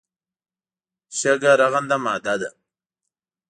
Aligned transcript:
شګه 1.17 1.51
رغنده 1.59 1.97
ماده 2.03 2.35
ده. 2.41 2.49